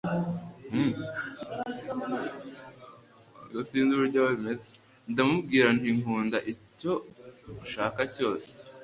[5.11, 6.93] Ndamubwira nti Nkunda icyo
[7.65, 8.51] ushaka cyose